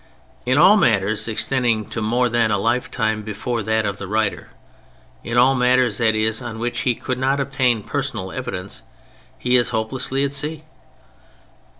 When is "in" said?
0.47-0.57, 5.23-5.37